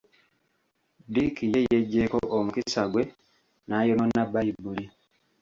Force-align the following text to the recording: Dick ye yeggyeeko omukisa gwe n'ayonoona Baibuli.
Dick 1.13 1.35
ye 1.51 1.59
yeggyeeko 1.71 2.19
omukisa 2.37 2.83
gwe 2.91 3.03
n'ayonoona 3.67 4.21
Baibuli. 4.33 4.85